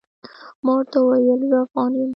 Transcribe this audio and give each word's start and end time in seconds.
ما 0.63 0.71
ورته 0.77 0.97
وويل 1.01 1.41
زه 1.49 1.57
افغان 1.65 1.91
يم. 1.99 2.09